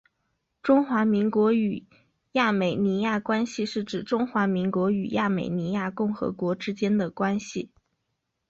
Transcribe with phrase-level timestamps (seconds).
[0.63, 1.85] 中华民国与
[2.31, 7.69] 亚美尼亚关系是指中华民国与亚美尼亚共和国之间的关系。